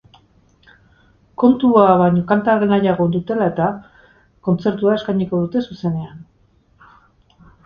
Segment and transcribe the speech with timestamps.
[1.43, 3.67] Kontua baino kanta nahiago dutela-eta,
[4.49, 6.27] kontzertua eskainiko dute zuzenean.